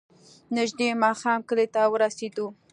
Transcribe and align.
نژدې 0.55 0.89
ماښام 1.03 1.39
کلي 1.49 1.67
ته 1.73 1.81
ورسېدو. 1.91 2.47